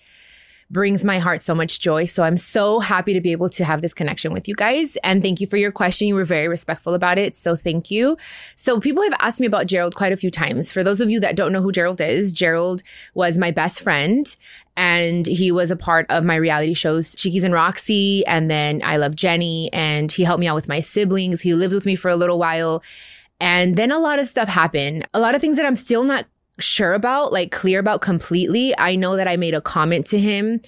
brings 0.70 1.04
my 1.04 1.18
heart 1.18 1.42
so 1.42 1.54
much 1.54 1.80
joy. 1.80 2.06
So 2.06 2.24
I'm 2.24 2.36
so 2.36 2.80
happy 2.80 3.12
to 3.12 3.20
be 3.20 3.32
able 3.32 3.48
to 3.50 3.64
have 3.64 3.82
this 3.82 3.94
connection 3.94 4.32
with 4.32 4.48
you 4.48 4.54
guys. 4.54 4.96
And 5.04 5.22
thank 5.22 5.40
you 5.40 5.46
for 5.46 5.56
your 5.56 5.70
question. 5.70 6.08
You 6.08 6.16
were 6.16 6.24
very 6.24 6.48
respectful 6.48 6.94
about 6.94 7.18
it. 7.18 7.36
So 7.36 7.54
thank 7.54 7.90
you. 7.90 8.16
So 8.56 8.80
people 8.80 9.02
have 9.04 9.14
asked 9.20 9.40
me 9.40 9.46
about 9.46 9.66
Gerald 9.66 9.94
quite 9.94 10.12
a 10.12 10.16
few 10.16 10.30
times. 10.30 10.72
For 10.72 10.82
those 10.82 11.00
of 11.00 11.08
you 11.08 11.20
that 11.20 11.36
don't 11.36 11.52
know 11.52 11.62
who 11.62 11.72
Gerald 11.72 12.00
is, 12.00 12.32
Gerald 12.32 12.82
was 13.14 13.38
my 13.38 13.50
best 13.50 13.80
friend 13.80 14.36
and 14.76 15.26
he 15.26 15.52
was 15.52 15.70
a 15.70 15.76
part 15.76 16.06
of 16.10 16.24
my 16.24 16.36
reality 16.36 16.74
shows 16.74 17.14
Chiquis 17.14 17.44
and 17.44 17.54
Raq-C 17.54 18.24
and 18.26 18.50
then 18.50 18.82
I 18.84 18.96
Love 18.96 19.12
Jenni 19.12 19.70
and 19.72 20.10
he 20.10 20.24
helped 20.24 20.40
me 20.40 20.48
out 20.48 20.56
with 20.56 20.68
my 20.68 20.80
siblings. 20.80 21.40
He 21.40 21.54
lived 21.54 21.74
with 21.74 21.86
me 21.86 21.96
for 21.96 22.10
a 22.10 22.16
little 22.16 22.38
while. 22.38 22.82
And 23.38 23.76
then 23.76 23.90
a 23.90 23.98
lot 23.98 24.18
of 24.18 24.28
stuff 24.28 24.48
happened. 24.48 25.06
A 25.14 25.20
lot 25.20 25.34
of 25.34 25.40
things 25.40 25.56
that 25.56 25.66
I'm 25.66 25.76
still 25.76 26.04
not 26.04 26.26
sure 26.58 26.92
about, 26.92 27.32
like 27.32 27.52
clear 27.52 27.78
about 27.78 28.00
completely. 28.00 28.76
I 28.78 28.96
know 28.96 29.16
that 29.16 29.28
I 29.28 29.36
made 29.36 29.54
a 29.54 29.60
comment 29.60 30.06
to 30.06 30.18
him 30.18 30.60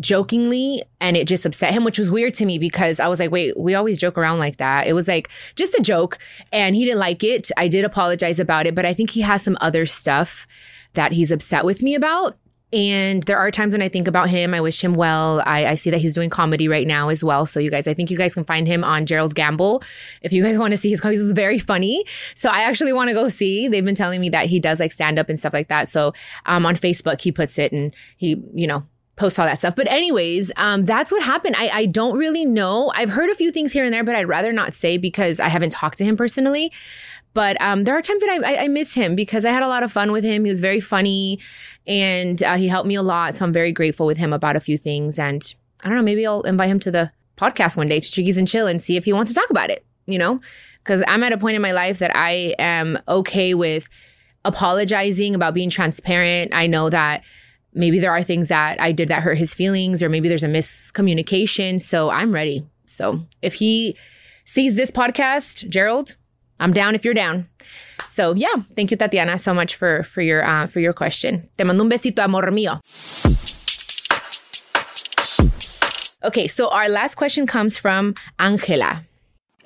jokingly 0.00 0.82
and 1.00 1.16
it 1.16 1.28
just 1.28 1.46
upset 1.46 1.72
him, 1.72 1.84
which 1.84 1.98
was 1.98 2.10
weird 2.10 2.34
to 2.34 2.46
me 2.46 2.58
because 2.58 2.98
I 2.98 3.08
was 3.08 3.20
like, 3.20 3.30
wait, 3.30 3.58
we 3.58 3.74
always 3.74 3.98
joke 3.98 4.18
around 4.18 4.38
like 4.38 4.56
that. 4.56 4.86
It 4.86 4.92
was 4.92 5.06
like 5.06 5.30
just 5.54 5.74
a 5.74 5.82
joke 5.82 6.18
and 6.52 6.74
he 6.74 6.84
didn't 6.84 6.98
like 6.98 7.22
it. 7.22 7.50
I 7.56 7.68
did 7.68 7.84
apologize 7.84 8.40
about 8.40 8.66
it, 8.66 8.74
but 8.74 8.84
I 8.84 8.94
think 8.94 9.10
he 9.10 9.20
has 9.20 9.42
some 9.42 9.56
other 9.60 9.86
stuff 9.86 10.46
that 10.94 11.12
he's 11.12 11.30
upset 11.30 11.64
with 11.64 11.82
me 11.82 11.94
about. 11.94 12.36
And 12.74 13.22
there 13.22 13.38
are 13.38 13.52
times 13.52 13.70
when 13.70 13.82
I 13.82 13.88
think 13.88 14.08
about 14.08 14.28
him. 14.28 14.52
I 14.52 14.60
wish 14.60 14.82
him 14.82 14.94
well. 14.94 15.40
I, 15.46 15.66
I, 15.66 15.74
see 15.76 15.90
that 15.90 16.00
he's 16.00 16.12
doing 16.12 16.28
comedy 16.28 16.66
right 16.66 16.88
now 16.88 17.08
as 17.08 17.22
well. 17.22 17.46
So 17.46 17.60
you 17.60 17.70
guys, 17.70 17.86
I 17.86 17.94
think 17.94 18.10
you 18.10 18.18
guys 18.18 18.34
can 18.34 18.44
find 18.44 18.66
him 18.66 18.82
on 18.82 19.06
Gerald 19.06 19.36
Gamble. 19.36 19.84
If 20.22 20.32
you 20.32 20.42
guys 20.42 20.58
want 20.64 20.72
to 20.72 20.76
see 20.76 20.90
his 20.90 21.00
comedy, 21.00 21.20
he's 21.20 21.30
very 21.30 21.60
funny. 21.60 22.04
So 22.34 22.50
I 22.50 22.62
actually 22.62 22.92
want 22.92 23.10
to 23.10 23.14
go 23.14 23.28
see. 23.28 23.68
They've 23.68 23.84
been 23.84 23.94
telling 23.94 24.20
me 24.20 24.28
that 24.30 24.46
he 24.46 24.58
does 24.58 24.80
like 24.80 24.90
stand 24.90 25.20
up 25.20 25.28
and 25.28 25.38
stuff 25.38 25.52
like 25.52 25.68
that. 25.68 25.88
So 25.88 26.14
um, 26.46 26.66
on 26.66 26.74
Facebook, 26.74 27.20
he 27.20 27.30
puts 27.30 27.60
it 27.60 27.70
and 27.70 27.94
he, 28.16 28.42
you 28.52 28.66
know, 28.66 28.82
post 29.14 29.38
all 29.38 29.46
that 29.46 29.60
stuff. 29.60 29.76
But 29.76 29.86
anyways, 29.86 30.50
um, 30.56 30.84
that's 30.84 31.12
what 31.12 31.22
happened. 31.22 31.54
I, 31.56 31.68
I 31.68 31.86
don't 31.86 32.18
really 32.18 32.44
know. 32.44 32.90
I've 32.96 33.10
heard 33.10 33.30
a 33.30 33.36
few 33.36 33.52
things 33.52 33.72
here 33.72 33.84
and 33.84 33.94
there, 33.94 34.02
but 34.02 34.16
I'd 34.16 34.26
rather 34.26 34.52
not 34.52 34.74
say 34.74 34.98
because 34.98 35.38
I 35.38 35.48
haven't 35.48 35.70
talked 35.70 35.98
to 35.98 36.04
him 36.04 36.16
personally. 36.16 36.72
But 37.34 37.60
um, 37.60 37.84
there 37.84 37.96
are 37.96 38.02
times 38.02 38.22
that 38.22 38.30
I, 38.30 38.54
I, 38.54 38.62
I, 38.64 38.68
miss 38.68 38.94
him 38.94 39.16
because 39.16 39.44
I 39.44 39.50
had 39.50 39.64
a 39.64 39.68
lot 39.68 39.82
of 39.82 39.90
fun 39.90 40.12
with 40.12 40.22
him. 40.22 40.44
He 40.44 40.50
was 40.50 40.60
very 40.60 40.78
funny 40.78 41.40
and 41.86 42.42
uh, 42.42 42.56
he 42.56 42.68
helped 42.68 42.86
me 42.86 42.94
a 42.94 43.02
lot. 43.02 43.36
So 43.36 43.44
I'm 43.44 43.52
very 43.52 43.72
grateful 43.72 44.06
with 44.06 44.16
him 44.16 44.32
about 44.32 44.56
a 44.56 44.60
few 44.60 44.78
things. 44.78 45.18
And 45.18 45.54
I 45.82 45.88
don't 45.88 45.96
know, 45.96 46.04
maybe 46.04 46.26
I'll 46.26 46.42
invite 46.42 46.70
him 46.70 46.80
to 46.80 46.90
the 46.90 47.10
podcast 47.36 47.76
one 47.76 47.88
day 47.88 48.00
to 48.00 48.10
Chiquis 48.10 48.38
and 48.38 48.48
Chill 48.48 48.66
and 48.66 48.82
see 48.82 48.96
if 48.96 49.04
he 49.04 49.12
wants 49.12 49.32
to 49.32 49.38
talk 49.38 49.50
about 49.50 49.70
it, 49.70 49.84
you 50.06 50.18
know? 50.18 50.40
Because 50.82 51.02
I'm 51.06 51.22
at 51.22 51.32
a 51.32 51.38
point 51.38 51.56
in 51.56 51.62
my 51.62 51.72
life 51.72 51.98
that 51.98 52.14
I 52.14 52.54
am 52.58 52.98
okay 53.08 53.54
with 53.54 53.88
apologizing 54.44 55.34
about 55.34 55.54
being 55.54 55.70
transparent. 55.70 56.54
I 56.54 56.66
know 56.66 56.90
that 56.90 57.24
maybe 57.72 57.98
there 57.98 58.12
are 58.12 58.22
things 58.22 58.48
that 58.48 58.80
I 58.80 58.92
did 58.92 59.08
that 59.08 59.22
hurt 59.22 59.38
his 59.38 59.54
feelings, 59.54 60.02
or 60.02 60.08
maybe 60.08 60.28
there's 60.28 60.44
a 60.44 60.48
miscommunication. 60.48 61.80
So 61.80 62.10
I'm 62.10 62.32
ready. 62.32 62.66
So 62.86 63.20
if 63.42 63.54
he 63.54 63.96
sees 64.44 64.74
this 64.74 64.90
podcast, 64.90 65.68
Gerald, 65.68 66.16
I'm 66.60 66.72
down 66.72 66.94
if 66.94 67.04
you're 67.04 67.14
down. 67.14 67.48
So 68.14 68.32
yeah, 68.32 68.54
thank 68.76 68.92
you, 68.92 68.96
Tatiana, 68.96 69.38
so 69.38 69.52
much 69.52 69.74
for 69.74 70.04
for 70.04 70.22
your 70.22 70.46
uh, 70.46 70.68
for 70.68 70.78
your 70.78 70.92
question. 70.92 71.50
Te 71.58 71.64
mando 71.64 71.82
un 71.82 71.90
besito, 71.90 72.22
amor 72.22 72.46
mío. 72.54 72.78
Okay, 76.22 76.46
so 76.46 76.68
our 76.68 76.88
last 76.88 77.16
question 77.16 77.44
comes 77.44 77.76
from 77.76 78.14
Angela. 78.38 79.02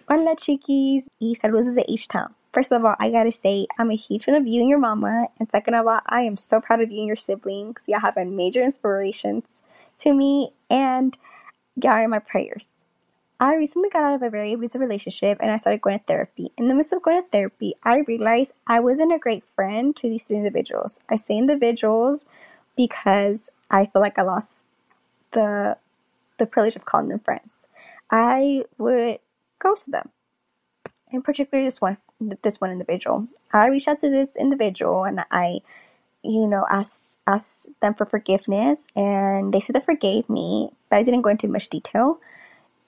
Hola, 0.08 0.34
chiquis. 0.34 1.10
Y 1.20 1.34
saludos 1.36 1.66
desde 1.66 1.84
H-Town. 1.88 2.34
First 2.54 2.72
of 2.72 2.82
all, 2.86 2.96
I 2.98 3.10
gotta 3.10 3.30
say, 3.30 3.66
I'm 3.78 3.90
a 3.90 3.94
huge 3.94 4.24
fan 4.24 4.34
of 4.34 4.46
you 4.46 4.62
and 4.62 4.70
your 4.70 4.78
mama. 4.78 5.28
And 5.38 5.50
second 5.50 5.74
of 5.74 5.86
all, 5.86 6.00
I 6.06 6.22
am 6.22 6.38
so 6.38 6.58
proud 6.58 6.80
of 6.80 6.90
you 6.90 7.00
and 7.00 7.06
your 7.06 7.16
siblings. 7.16 7.84
Y'all 7.86 8.00
have 8.00 8.14
been 8.14 8.34
major 8.34 8.62
inspirations 8.62 9.62
to 9.98 10.14
me, 10.14 10.54
and 10.70 11.18
y'all 11.76 11.92
are 11.92 12.08
my 12.08 12.18
prayers. 12.18 12.78
I 13.40 13.54
recently 13.54 13.88
got 13.88 14.02
out 14.02 14.16
of 14.16 14.22
a 14.22 14.30
very 14.30 14.52
abusive 14.52 14.80
relationship 14.80 15.38
and 15.40 15.50
I 15.50 15.58
started 15.58 15.80
going 15.80 15.98
to 15.98 16.04
therapy. 16.04 16.50
In 16.56 16.66
the 16.66 16.74
midst 16.74 16.92
of 16.92 17.02
going 17.02 17.22
to 17.22 17.28
therapy, 17.28 17.74
I 17.84 18.00
realized 18.00 18.54
I 18.66 18.80
wasn't 18.80 19.12
a 19.12 19.18
great 19.18 19.44
friend 19.44 19.94
to 19.94 20.08
these 20.08 20.24
three 20.24 20.38
individuals. 20.38 20.98
I 21.08 21.16
say 21.16 21.38
individuals 21.38 22.26
because 22.76 23.50
I 23.70 23.86
feel 23.86 24.02
like 24.02 24.18
I 24.18 24.22
lost 24.22 24.64
the 25.32 25.76
the 26.38 26.46
privilege 26.46 26.76
of 26.76 26.84
calling 26.84 27.08
them 27.08 27.20
friends. 27.20 27.68
I 28.10 28.64
would 28.76 29.18
ghost 29.58 29.90
them. 29.90 30.10
And 31.12 31.22
particularly 31.22 31.66
this 31.66 31.80
one 31.80 31.98
this 32.42 32.60
one 32.60 32.72
individual. 32.72 33.28
I 33.52 33.68
reached 33.68 33.86
out 33.86 33.98
to 33.98 34.10
this 34.10 34.34
individual 34.36 35.04
and 35.04 35.24
I, 35.30 35.60
you 36.24 36.48
know, 36.48 36.66
asked 36.68 37.18
asked 37.24 37.68
them 37.80 37.94
for 37.94 38.04
forgiveness 38.04 38.88
and 38.96 39.54
they 39.54 39.60
said 39.60 39.76
they 39.76 39.80
forgave 39.80 40.28
me, 40.28 40.70
but 40.90 40.98
I 40.98 41.04
didn't 41.04 41.22
go 41.22 41.30
into 41.30 41.46
much 41.46 41.68
detail. 41.68 42.18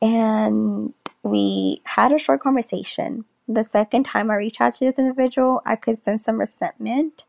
And 0.02 0.94
we 1.22 1.82
had 1.84 2.12
a 2.12 2.18
short 2.18 2.40
conversation. 2.40 3.24
The 3.46 3.64
second 3.64 4.04
time 4.04 4.30
I 4.30 4.36
reached 4.36 4.60
out 4.60 4.74
to 4.74 4.84
this 4.84 4.98
individual, 4.98 5.60
I 5.66 5.76
could 5.76 5.98
sense 5.98 6.24
some 6.24 6.38
resentment 6.38 7.24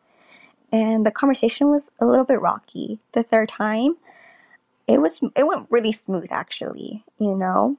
and 0.71 1.05
the 1.05 1.11
conversation 1.11 1.69
was 1.69 1.91
a 1.99 2.05
little 2.05 2.25
bit 2.25 2.39
rocky. 2.39 2.99
The 3.11 3.23
third 3.23 3.49
time, 3.49 3.97
it 4.87 5.01
was 5.01 5.21
it 5.35 5.45
went 5.45 5.67
really 5.69 5.91
smooth 5.91 6.31
actually, 6.31 7.03
you 7.17 7.35
know. 7.35 7.77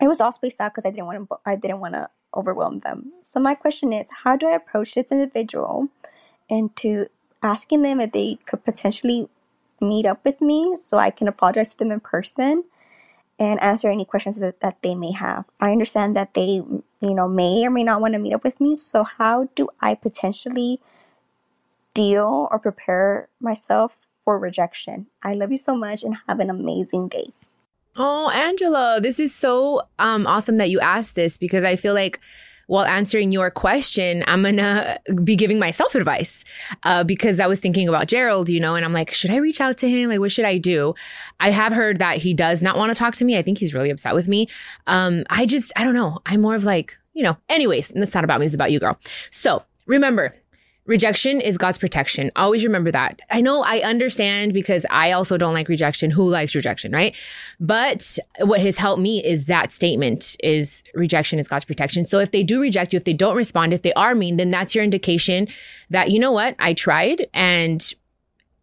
It 0.00 0.08
was 0.08 0.20
all 0.20 0.32
spaced 0.32 0.60
out 0.60 0.72
because 0.72 0.86
I 0.86 0.90
didn't 0.90 1.06
want 1.06 1.28
to 1.28 1.38
I 1.46 1.56
didn't 1.56 1.80
want 1.80 1.94
to 1.94 2.10
overwhelm 2.34 2.80
them. 2.80 3.12
So 3.22 3.40
my 3.40 3.54
question 3.54 3.92
is, 3.92 4.10
how 4.24 4.36
do 4.36 4.48
I 4.48 4.54
approach 4.54 4.94
this 4.94 5.10
individual 5.10 5.88
into 6.48 7.06
asking 7.42 7.82
them 7.82 8.00
if 8.00 8.12
they 8.12 8.38
could 8.46 8.64
potentially 8.64 9.28
meet 9.80 10.04
up 10.04 10.24
with 10.24 10.40
me 10.40 10.76
so 10.76 10.98
I 10.98 11.10
can 11.10 11.26
apologize 11.26 11.72
to 11.72 11.78
them 11.78 11.90
in 11.90 12.00
person 12.00 12.64
and 13.40 13.60
answer 13.62 13.90
any 13.90 14.04
questions 14.04 14.38
that, 14.38 14.60
that 14.60 14.82
they 14.82 14.94
may 14.94 15.12
have. 15.12 15.46
I 15.58 15.72
understand 15.72 16.14
that 16.14 16.34
they, 16.34 16.62
you 17.00 17.14
know, 17.14 17.26
may 17.26 17.64
or 17.66 17.70
may 17.70 17.82
not 17.82 18.02
want 18.02 18.12
to 18.12 18.20
meet 18.20 18.34
up 18.34 18.44
with 18.44 18.60
me. 18.60 18.74
So 18.74 19.02
how 19.02 19.48
do 19.54 19.70
I 19.80 19.94
potentially 19.94 20.78
deal 21.94 22.48
or 22.50 22.58
prepare 22.58 23.30
myself 23.40 24.06
for 24.24 24.38
rejection? 24.38 25.06
I 25.22 25.32
love 25.32 25.50
you 25.50 25.56
so 25.56 25.74
much 25.74 26.02
and 26.02 26.18
have 26.28 26.38
an 26.38 26.50
amazing 26.50 27.08
day. 27.08 27.32
Oh, 27.96 28.28
Angela, 28.28 29.00
this 29.02 29.18
is 29.18 29.34
so 29.34 29.82
um, 29.98 30.26
awesome 30.26 30.58
that 30.58 30.70
you 30.70 30.78
asked 30.78 31.14
this 31.14 31.38
because 31.38 31.64
I 31.64 31.76
feel 31.76 31.94
like 31.94 32.20
while 32.70 32.84
answering 32.84 33.32
your 33.32 33.50
question, 33.50 34.22
I'm 34.28 34.44
gonna 34.44 35.00
be 35.24 35.34
giving 35.34 35.58
myself 35.58 35.96
advice 35.96 36.44
uh, 36.84 37.02
because 37.02 37.40
I 37.40 37.48
was 37.48 37.58
thinking 37.58 37.88
about 37.88 38.06
Gerald, 38.06 38.48
you 38.48 38.60
know, 38.60 38.76
and 38.76 38.84
I'm 38.84 38.92
like, 38.92 39.12
should 39.12 39.32
I 39.32 39.38
reach 39.38 39.60
out 39.60 39.76
to 39.78 39.88
him? 39.88 40.08
Like, 40.08 40.20
what 40.20 40.30
should 40.30 40.44
I 40.44 40.56
do? 40.56 40.94
I 41.40 41.50
have 41.50 41.72
heard 41.72 41.98
that 41.98 42.18
he 42.18 42.32
does 42.32 42.62
not 42.62 42.78
want 42.78 42.94
to 42.94 42.94
talk 42.96 43.16
to 43.16 43.24
me. 43.24 43.36
I 43.36 43.42
think 43.42 43.58
he's 43.58 43.74
really 43.74 43.90
upset 43.90 44.14
with 44.14 44.28
me. 44.28 44.46
Um, 44.86 45.24
I 45.30 45.46
just, 45.46 45.72
I 45.74 45.82
don't 45.82 45.94
know. 45.94 46.20
I'm 46.26 46.42
more 46.42 46.54
of 46.54 46.62
like, 46.62 46.96
you 47.12 47.24
know, 47.24 47.36
anyways, 47.48 47.90
and 47.90 48.04
it's 48.04 48.14
not 48.14 48.22
about 48.22 48.38
me, 48.38 48.46
it's 48.46 48.54
about 48.54 48.70
you, 48.70 48.78
girl. 48.78 48.96
So 49.32 49.64
remember, 49.86 50.36
Rejection 50.90 51.40
is 51.40 51.56
God's 51.56 51.78
protection. 51.78 52.32
Always 52.34 52.64
remember 52.64 52.90
that. 52.90 53.20
I 53.30 53.40
know 53.40 53.62
I 53.62 53.78
understand 53.78 54.52
because 54.52 54.84
I 54.90 55.12
also 55.12 55.38
don't 55.38 55.54
like 55.54 55.68
rejection. 55.68 56.10
Who 56.10 56.28
likes 56.28 56.52
rejection, 56.52 56.90
right? 56.90 57.16
But 57.60 58.18
what 58.40 58.60
has 58.60 58.76
helped 58.76 59.00
me 59.00 59.24
is 59.24 59.44
that 59.44 59.70
statement 59.70 60.36
is 60.42 60.82
rejection 60.92 61.38
is 61.38 61.46
God's 61.46 61.64
protection. 61.64 62.04
So 62.04 62.18
if 62.18 62.32
they 62.32 62.42
do 62.42 62.60
reject 62.60 62.92
you, 62.92 62.96
if 62.96 63.04
they 63.04 63.12
don't 63.12 63.36
respond, 63.36 63.72
if 63.72 63.82
they 63.82 63.92
are 63.92 64.16
mean, 64.16 64.36
then 64.36 64.50
that's 64.50 64.74
your 64.74 64.82
indication 64.82 65.46
that, 65.90 66.10
you 66.10 66.18
know 66.18 66.32
what? 66.32 66.56
I 66.58 66.74
tried 66.74 67.28
and 67.34 67.94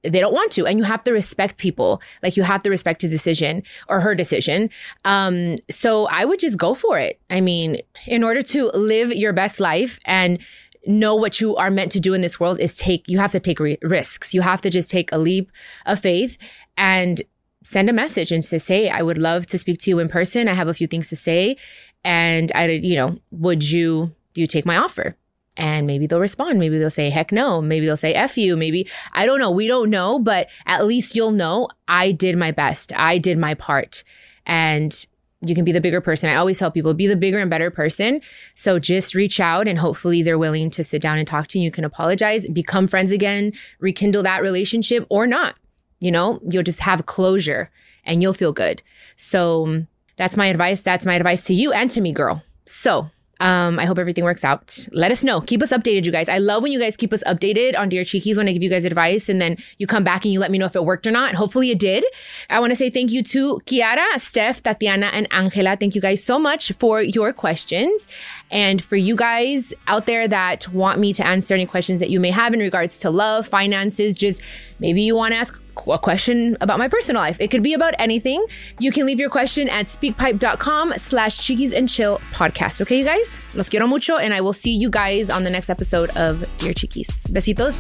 they 0.04 0.20
don't 0.20 0.34
want 0.34 0.52
to 0.52 0.66
and 0.66 0.78
you 0.78 0.84
have 0.84 1.04
to 1.04 1.12
respect 1.12 1.58
people 1.58 2.02
like 2.22 2.38
you 2.38 2.44
have 2.44 2.62
to 2.64 2.70
respect 2.70 3.02
his 3.02 3.12
decision 3.12 3.64
or 3.90 4.00
her 4.00 4.14
decision 4.14 4.70
um 5.06 5.56
so 5.70 6.06
i 6.08 6.24
would 6.24 6.40
just 6.40 6.58
go 6.58 6.74
for 6.74 7.00
it 7.00 7.20
i 7.30 7.42
mean 7.42 7.78
in 8.06 8.24
order 8.24 8.42
to 8.42 8.68
live 8.68 9.12
your 9.12 9.34
best 9.34 9.60
life 9.60 10.00
and 10.06 10.40
know 10.88 11.16
what 11.16 11.40
you 11.42 11.56
are 11.56 11.70
meant 11.70 11.92
to 11.92 12.00
do 12.00 12.14
in 12.14 12.22
this 12.22 12.40
world 12.40 12.60
is 12.60 12.76
take, 12.76 13.08
you 13.08 13.20
have 13.20 13.32
to 13.34 13.40
take 13.40 13.60
re- 13.60 13.78
risks. 13.82 14.34
You 14.34 14.42
have 14.42 14.62
to 14.62 14.70
just 14.70 14.90
take 14.90 15.12
a 15.12 15.18
leap 15.18 15.52
of 15.86 16.00
faith 16.00 16.38
and 16.78 17.22
send 17.64 17.90
a 17.90 17.94
message 17.94 18.32
and 18.32 18.44
to 18.44 18.60
say, 18.60 18.90
I 18.90 19.02
would 19.02 19.18
love 19.18 19.46
to 19.48 19.60
speak 19.60 19.80
to 19.82 19.90
you 19.90 20.00
in 20.00 20.08
person. 20.08 20.48
I 20.48 20.54
have 20.54 20.68
a 20.68 20.74
few 20.74 20.88
things 20.88 21.10
to 21.10 21.16
say. 21.16 21.58
And 22.04 22.52
I, 22.56 22.68
you 22.70 22.96
know, 22.96 23.18
would 23.32 23.70
you, 23.70 24.16
do 24.34 24.42
you 24.42 24.48
take 24.48 24.66
my 24.66 24.78
offer? 24.78 25.16
And 25.58 25.88
maybe 25.88 26.06
they'll 26.06 26.20
respond. 26.20 26.60
Maybe 26.60 26.78
they'll 26.78 26.90
say, 26.90 27.10
heck 27.10 27.32
no. 27.32 27.62
Maybe 27.62 27.86
they'll 27.88 27.98
say, 27.98 28.14
F 28.14 28.38
you. 28.38 28.56
Maybe, 28.56 28.88
I 29.14 29.26
don't 29.26 29.40
know. 29.40 29.52
We 29.52 29.68
don't 29.68 29.90
know, 29.90 30.20
but 30.20 30.50
at 30.68 30.86
least 30.86 31.16
you'll 31.16 31.32
know 31.32 31.68
I 31.88 32.12
did 32.12 32.38
my 32.38 32.52
best. 32.52 32.94
I 32.96 33.18
did 33.18 33.38
my 33.38 33.56
part. 33.56 34.04
And 34.46 35.06
you 35.42 35.54
can 35.54 35.64
be 35.64 35.72
the 35.72 35.82
bigger 35.82 36.02
person. 36.02 36.30
I 36.30 36.36
always 36.36 36.58
tell 36.58 36.72
people 36.72 36.94
be 36.94 37.08
the 37.08 37.16
bigger 37.16 37.40
and 37.40 37.50
better 37.50 37.70
person. 37.70 38.22
So 38.56 38.80
just 38.80 39.14
reach 39.14 39.40
out 39.40 39.68
and 39.68 39.78
hopefully 39.78 40.24
they're 40.24 40.38
willing 40.38 40.70
to 40.72 40.84
sit 40.84 41.02
down 41.02 41.20
and 41.20 41.28
talk 41.28 41.48
to 41.48 41.60
you. 41.60 41.66
You 41.66 41.72
can 41.72 41.86
apologize, 41.86 42.48
become 42.48 42.88
friends 42.88 43.12
again, 43.12 43.54
rekindle 43.80 44.24
that 44.24 44.42
relationship 44.42 45.06
or 45.10 45.28
not. 45.28 45.56
You 46.00 46.12
know, 46.12 46.40
you'll 46.50 46.64
just 46.64 46.80
have 46.80 47.06
closure 47.06 47.70
and 48.04 48.22
you'll 48.22 48.34
feel 48.34 48.54
good. 48.54 48.82
So 49.16 49.66
um, 49.66 49.88
that's 50.16 50.38
my 50.38 50.48
advice. 50.48 50.82
That's 50.82 51.06
my 51.06 51.16
advice 51.16 51.46
to 51.46 51.54
you 51.54 51.72
and 51.72 51.90
to 51.92 52.02
me, 52.02 52.12
girl. 52.12 52.42
So 52.66 53.10
um, 53.40 53.80
I 53.80 53.86
hope 53.86 53.98
everything 53.98 54.24
works 54.24 54.44
out. 54.44 54.88
Let 54.92 55.12
us 55.12 55.24
know. 55.24 55.42
Keep 55.42 55.62
us 55.62 55.72
updated, 55.72 56.06
you 56.06 56.12
guys. 56.12 56.30
I 56.30 56.38
love 56.38 56.64
when 56.64 56.72
you 56.72 56.80
guys 56.80 56.96
keep 56.96 57.14
us 57.14 57.24
updated 57.26 57.78
on 57.78 57.90
Dear 57.90 58.04
Chiquis 58.04 58.38
when 58.38 58.48
I 58.48 58.54
give 58.54 58.64
you 58.64 58.70
guys 58.70 58.86
advice 58.86 59.30
and 59.30 59.42
then 59.42 59.58
you 59.78 59.88
come 59.88 60.04
back 60.04 60.26
and 60.26 60.34
you 60.34 60.40
let 60.40 60.52
me 60.52 60.58
know 60.58 60.66
if 60.66 60.76
it 60.76 60.86
worked 60.86 61.06
or 61.06 61.12
not. 61.12 61.36
Hopefully 61.36 61.72
it 61.72 61.80
did. 61.80 62.06
I 62.50 62.60
want 62.60 62.72
to 62.72 62.76
say 62.76 62.90
thank 62.90 63.12
you 63.12 63.24
to 63.24 63.62
Kiara, 63.66 64.20
Steph, 64.20 64.64
Tatiana, 64.64 65.08
and 65.08 65.28
Angela. 65.32 65.78
Thank 65.78 65.96
you 65.96 66.02
guys 66.02 66.24
so 66.24 66.40
much 66.40 66.72
for 66.74 67.02
your 67.02 67.34
questions. 67.34 68.08
And 68.50 68.82
for 68.82 68.96
you 68.96 69.16
guys 69.16 69.74
out 69.88 70.06
there 70.06 70.28
that 70.28 70.68
want 70.70 71.00
me 71.00 71.14
to 71.14 71.26
answer 71.26 71.54
any 71.54 71.66
questions 71.66 72.00
that 72.00 72.10
you 72.10 72.20
may 72.20 72.32
have 72.32 72.54
in 72.54 72.60
regards 72.60 73.00
to 73.00 73.10
love, 73.10 73.46
finances, 73.48 74.16
just 74.16 74.42
maybe 74.80 75.02
you 75.02 75.16
want 75.16 75.34
to 75.34 75.38
ask 75.38 75.60
a 75.88 76.00
question 76.00 76.58
about 76.60 76.80
my 76.80 76.88
personal 76.88 77.22
life. 77.22 77.38
It 77.40 77.52
could 77.52 77.64
be 77.64 77.74
about 77.74 77.94
anything. 78.00 78.46
You 78.80 78.92
can 78.92 79.06
leave 79.06 79.20
your 79.20 79.30
question 79.30 79.70
at 79.70 79.86
speakpipe.com 79.86 80.94
slash 80.98 81.38
chiquis 81.46 81.74
and 81.74 81.88
chill 81.88 82.20
podcast. 82.34 82.82
Okay, 82.82 83.00
you 83.00 83.06
guys? 83.06 83.42
Los 83.54 83.70
quiero 83.70 83.88
mucho, 83.88 84.18
and 84.18 84.34
I 84.34 84.42
will 84.42 84.54
see 84.54 84.72
you 84.72 84.90
guys 84.90 85.30
on 85.30 85.44
the 85.44 85.50
next 85.50 85.70
episode 85.70 86.10
of 86.18 86.46
Dear 86.58 86.74
Chiquis. 86.74 87.08
Besitos 87.28 87.76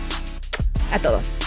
a 0.93 0.99
todos. 0.99 1.39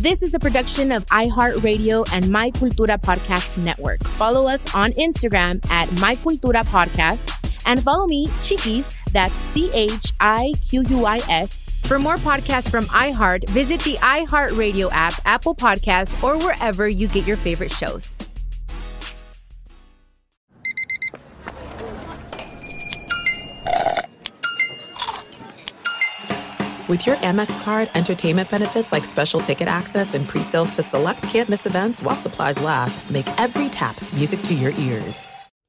This 0.00 0.22
is 0.22 0.34
a 0.34 0.38
production 0.38 0.92
of 0.92 1.04
iHeartRadio 1.06 2.10
and 2.12 2.30
My 2.30 2.50
Cultura 2.52 2.98
Podcast 2.98 3.58
Network. 3.58 4.02
Follow 4.04 4.46
us 4.46 4.74
on 4.74 4.92
Instagram 4.92 5.60
at 5.70 5.92
My 6.00 6.14
Cultura 6.14 6.64
Podcasts 6.64 7.52
and 7.66 7.82
follow 7.82 8.06
me, 8.06 8.26
Chiquis, 8.42 8.96
that's 9.12 9.34
C 9.34 9.70
H 9.74 10.12
I 10.20 10.54
Q 10.68 10.84
U 10.88 11.04
I 11.04 11.18
S 11.28 11.60
for 11.90 11.98
more 11.98 12.18
podcasts 12.18 12.70
from 12.70 12.84
iHeart, 12.84 13.48
visit 13.48 13.80
the 13.80 13.94
iHeartRadio 13.94 14.88
app, 14.92 15.12
Apple 15.24 15.56
Podcasts, 15.56 16.22
or 16.22 16.38
wherever 16.38 16.86
you 16.86 17.08
get 17.08 17.26
your 17.26 17.36
favorite 17.36 17.72
shows. 17.72 18.16
With 26.88 27.08
your 27.08 27.16
Amex 27.16 27.60
card, 27.64 27.90
entertainment 27.96 28.48
benefits 28.50 28.92
like 28.92 29.02
special 29.02 29.40
ticket 29.40 29.66
access 29.66 30.14
and 30.14 30.28
pre-sales 30.28 30.70
to 30.70 30.84
select 30.84 31.24
campus 31.24 31.66
events 31.66 32.00
while 32.04 32.14
supplies 32.14 32.60
last, 32.60 33.10
make 33.10 33.26
every 33.40 33.68
tap 33.68 34.00
music 34.12 34.42
to 34.42 34.54
your 34.54 34.70
ears. 34.78 35.26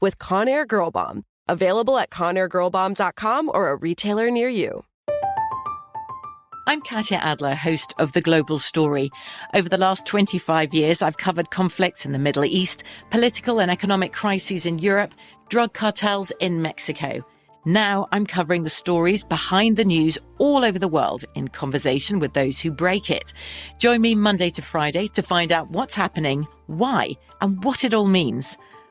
with 0.00 0.18
Conair 0.18 0.66
Girl 0.66 0.90
Bomb. 0.90 1.24
Available 1.48 1.98
at 1.98 2.10
ConairGirlBomb.com 2.10 3.50
or 3.52 3.70
a 3.70 3.76
retailer 3.76 4.30
near 4.30 4.48
you. 4.48 4.84
I'm 6.68 6.82
Katya 6.82 7.16
Adler, 7.16 7.54
host 7.54 7.94
of 7.98 8.12
The 8.12 8.20
Global 8.20 8.58
Story. 8.58 9.10
Over 9.54 9.70
the 9.70 9.78
last 9.78 10.04
25 10.04 10.74
years, 10.74 11.00
I've 11.00 11.16
covered 11.16 11.50
conflicts 11.50 12.04
in 12.04 12.12
the 12.12 12.18
Middle 12.18 12.44
East, 12.44 12.84
political 13.08 13.58
and 13.58 13.70
economic 13.70 14.12
crises 14.12 14.66
in 14.66 14.78
Europe, 14.78 15.14
drug 15.48 15.72
cartels 15.72 16.30
in 16.40 16.60
Mexico. 16.60 17.24
Now 17.64 18.06
I'm 18.12 18.26
covering 18.26 18.64
the 18.64 18.70
stories 18.70 19.24
behind 19.24 19.78
the 19.78 19.84
news 19.84 20.18
all 20.36 20.62
over 20.62 20.78
the 20.78 20.88
world 20.88 21.24
in 21.34 21.48
conversation 21.48 22.18
with 22.18 22.34
those 22.34 22.60
who 22.60 22.70
break 22.70 23.10
it. 23.10 23.32
Join 23.78 24.02
me 24.02 24.14
Monday 24.14 24.50
to 24.50 24.60
Friday 24.60 25.08
to 25.08 25.22
find 25.22 25.52
out 25.52 25.70
what's 25.70 25.94
happening, 25.94 26.46
why, 26.66 27.12
and 27.40 27.64
what 27.64 27.82
it 27.82 27.94
all 27.94 28.06
means. 28.06 28.58